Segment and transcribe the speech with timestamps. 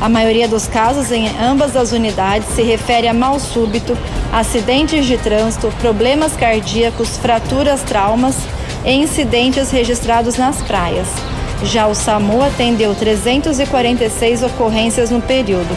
[0.00, 3.96] A maioria dos casos em ambas as unidades se refere a mal súbito,
[4.32, 8.36] acidentes de trânsito, problemas cardíacos, fraturas, traumas
[8.84, 11.06] e incidentes registrados nas praias.
[11.64, 15.76] Já o SAMU atendeu 346 ocorrências no período.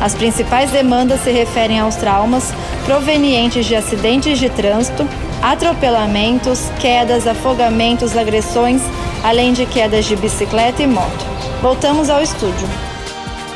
[0.00, 2.52] As principais demandas se referem aos traumas
[2.84, 5.08] provenientes de acidentes de trânsito,
[5.42, 8.82] atropelamentos, quedas, afogamentos, agressões,
[9.24, 11.24] além de quedas de bicicleta e moto.
[11.62, 12.68] Voltamos ao estúdio.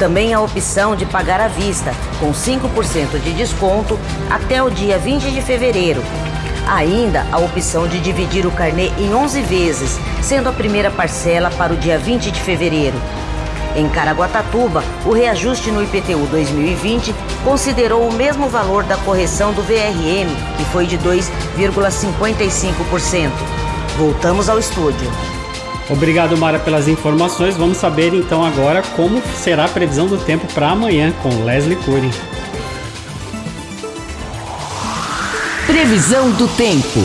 [0.00, 3.96] Também a opção de pagar à vista, com 5% de desconto,
[4.28, 6.02] até o dia 20 de fevereiro,
[6.66, 11.72] Ainda a opção de dividir o carnê em 11 vezes, sendo a primeira parcela para
[11.72, 13.00] o dia 20 de fevereiro.
[13.76, 20.26] Em Caraguatatuba, o reajuste no IPTU 2020 considerou o mesmo valor da correção do VRM,
[20.56, 23.30] que foi de 2,55%.
[23.96, 25.08] Voltamos ao estúdio.
[25.88, 27.56] Obrigado, Mara, pelas informações.
[27.56, 32.10] Vamos saber então agora como será a previsão do tempo para amanhã com Leslie Cury.
[35.86, 36.98] Previsão do tempo.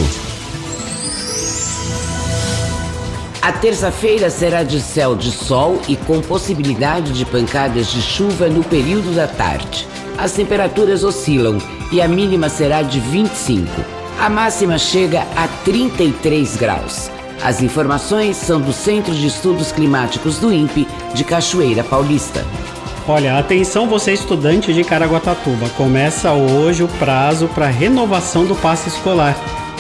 [3.40, 8.64] A terça-feira será de céu de sol e com possibilidade de pancadas de chuva no
[8.64, 9.88] período da tarde.
[10.18, 11.60] As temperaturas oscilam
[11.92, 13.70] e a mínima será de 25.
[14.20, 17.12] A máxima chega a 33 graus.
[17.44, 22.44] As informações são do Centro de Estudos Climáticos do INPE de Cachoeira Paulista.
[23.08, 29.36] Olha, atenção você estudante de Caraguatatuba, começa hoje o prazo para renovação do passe escolar.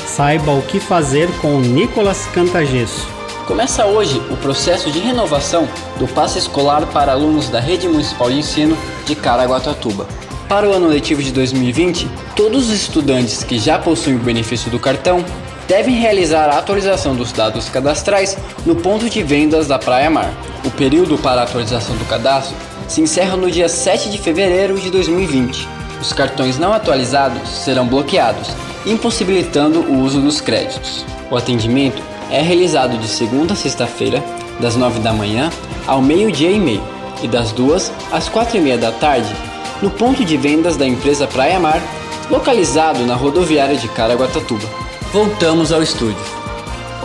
[0.08, 3.08] Saiba o que fazer com Nicolas Cantagesso.
[3.46, 5.70] Começa hoje o processo de renovação
[6.00, 8.76] do passe escolar para alunos da Rede Municipal de Ensino
[9.06, 10.08] de Caraguatatuba.
[10.50, 14.80] Para o ano letivo de 2020, todos os estudantes que já possuem o benefício do
[14.80, 15.24] cartão
[15.68, 18.36] devem realizar a atualização dos dados cadastrais
[18.66, 20.34] no ponto de vendas da Praia Mar.
[20.66, 24.92] O período para a atualização do cadastro se encerra no dia 7 de fevereiro de
[24.92, 25.66] 2020.
[26.02, 28.50] Os cartões não atualizados serão bloqueados,
[28.86, 31.06] impossibilitando o uso dos créditos.
[31.30, 34.22] O atendimento é realizado de segunda a sexta-feira,
[34.60, 35.50] das 9 da manhã
[35.88, 36.84] ao meio-dia e meio,
[37.24, 39.34] e das 2 às 4 e meia da tarde,
[39.82, 41.82] no ponto de vendas da empresa Praia Mar,
[42.30, 44.68] localizado na rodoviária de Caraguatatuba.
[45.14, 46.20] Voltamos ao estúdio.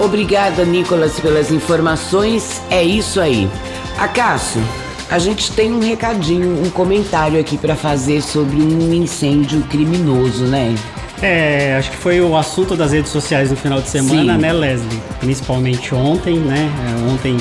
[0.03, 2.61] Obrigada, Nicolas, pelas informações.
[2.71, 3.49] É isso aí.
[3.99, 4.61] Acaso,
[5.11, 10.75] a gente tem um recadinho, um comentário aqui para fazer sobre um incêndio criminoso, né?
[11.23, 14.41] É, acho que foi o assunto das redes sociais no final de semana, Sim.
[14.41, 15.01] né, Leslie?
[15.19, 16.71] Principalmente ontem, né?
[16.87, 17.39] É, ontem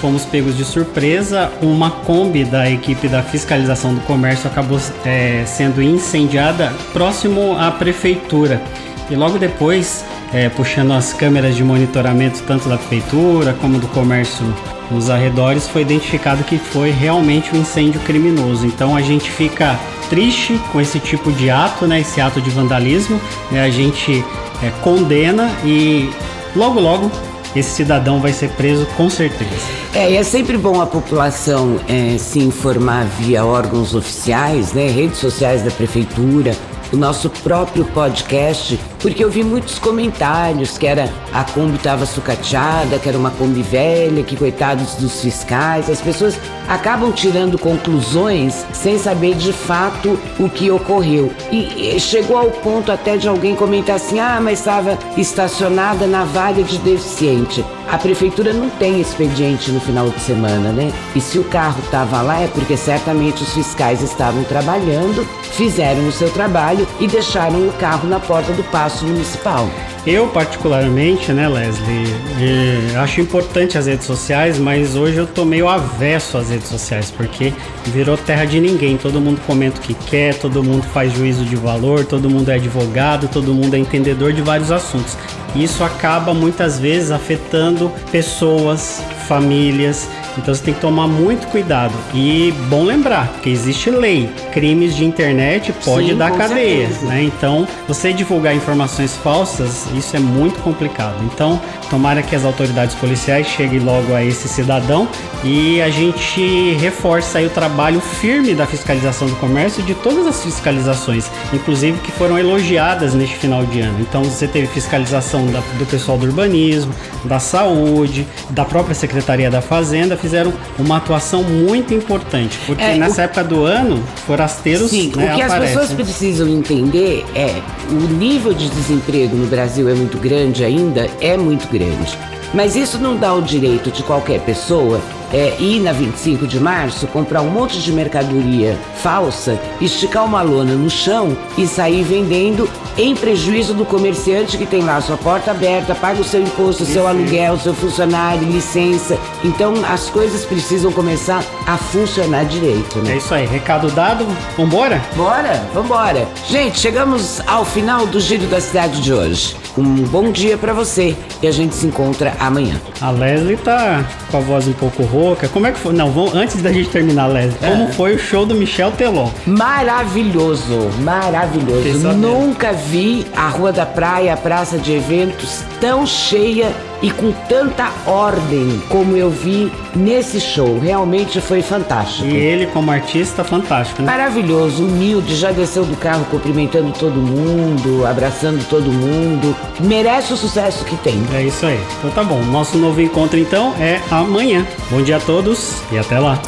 [0.00, 1.52] fomos pegos de surpresa.
[1.60, 8.62] Uma Kombi da equipe da fiscalização do comércio acabou é, sendo incendiada próximo à prefeitura.
[9.10, 14.44] E logo depois, é, puxando as câmeras de monitoramento tanto da prefeitura como do comércio
[14.90, 18.66] nos arredores, foi identificado que foi realmente um incêndio criminoso.
[18.66, 23.20] Então a gente fica triste com esse tipo de ato, né, esse ato de vandalismo.
[23.50, 24.24] Né, a gente
[24.62, 26.10] é, condena e
[26.54, 27.10] logo logo
[27.54, 29.50] esse cidadão vai ser preso com certeza.
[29.94, 35.18] É, e é sempre bom a população é, se informar via órgãos oficiais, né, redes
[35.18, 36.54] sociais da prefeitura,
[36.92, 42.98] o nosso próprio podcast, porque eu vi muitos comentários que era a Kombi estava sucateada,
[42.98, 48.98] que era uma Kombi velha, que coitados dos fiscais, as pessoas acabam tirando conclusões sem
[48.98, 51.32] saber de fato o que ocorreu.
[51.50, 56.62] E, chegou ao ponto até de alguém comentar assim: ah, mas estava estacionada na vaga
[56.62, 57.64] de deficiente.
[57.90, 60.92] A prefeitura não tem expediente no final de semana, né?
[61.14, 66.12] E se o carro estava lá é porque certamente os fiscais estavam trabalhando, fizeram o
[66.12, 69.68] seu trabalho e deixaram o carro na porta do passo municipal.
[70.04, 76.36] Eu, particularmente, né, Leslie, acho importante as redes sociais, mas hoje eu tô meio avesso
[76.36, 77.52] às redes sociais, porque
[77.86, 78.96] virou terra de ninguém.
[78.96, 82.56] Todo mundo comenta o que quer, todo mundo faz juízo de valor, todo mundo é
[82.56, 85.16] advogado, todo mundo é entendedor de vários assuntos.
[85.54, 90.08] Isso acaba muitas vezes afetando pessoas, famílias.
[90.38, 91.92] Então você tem que tomar muito cuidado.
[92.14, 94.30] E bom lembrar que existe lei.
[94.52, 97.22] Crimes de internet pode Sim, dar cadeia, né?
[97.22, 101.16] Então, você divulgar informações falsas, isso é muito complicado.
[101.32, 105.06] Então, tomara que as autoridades policiais cheguem logo a esse cidadão
[105.44, 110.26] e a gente reforça aí o trabalho firme da fiscalização do comércio e de todas
[110.26, 113.98] as fiscalizações, inclusive que foram elogiadas neste final de ano.
[114.00, 116.92] Então, você teve fiscalização da- do pessoal do urbanismo,
[117.24, 123.20] da saúde, da própria Secretaria da Fazenda, fizeram uma atuação muito importante, porque É, nessa
[123.20, 125.78] o- época do ano, forasteiros Sim, né, o que as aparecem.
[125.78, 127.60] pessoas precisam entender é
[127.90, 132.16] o nível de desemprego no Brasil é muito grande ainda, é muito grande.
[132.54, 135.00] Mas isso não dá o direito de qualquer pessoa
[135.32, 140.74] é, ir na 25 de março, comprar um monte de mercadoria falsa, esticar uma lona
[140.74, 145.50] no chão e sair vendendo em prejuízo do comerciante que tem lá a sua porta
[145.50, 149.18] aberta, paga o seu imposto, o seu aluguel, o seu funcionário, licença.
[149.42, 153.14] Então as coisas precisam começar a funcionar direito, né?
[153.14, 154.26] É isso aí, recado dado,
[154.56, 155.00] vambora?
[155.16, 156.28] Bora, vambora.
[156.48, 159.61] Gente, chegamos ao final do Giro da Cidade de hoje.
[159.76, 162.78] Um bom dia pra você e a gente se encontra amanhã.
[163.00, 165.48] A Leslie tá com a voz um pouco rouca.
[165.48, 165.94] Como é que foi?
[165.94, 169.30] Não, vamos, antes da gente terminar, Leslie, como foi o show do Michel Teló?
[169.46, 172.08] Maravilhoso, maravilhoso.
[172.12, 176.70] Nunca vi a Rua da Praia, a praça de eventos tão cheia
[177.02, 180.78] e com tanta ordem como eu vi nesse show.
[180.78, 182.28] Realmente foi fantástico.
[182.28, 184.10] E ele, como artista, fantástico, né?
[184.10, 189.54] Maravilhoso, humilde, já desceu do carro cumprimentando todo mundo, abraçando todo mundo.
[189.80, 191.20] Merece o sucesso que tem.
[191.34, 191.80] É isso aí.
[191.98, 192.40] Então tá bom.
[192.44, 194.66] Nosso novo encontro então é amanhã.
[194.90, 196.40] Bom dia a todos e até lá.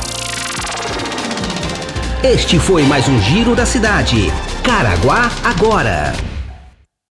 [2.22, 4.32] Este foi mais um Giro da Cidade.
[4.62, 6.33] Caraguá agora.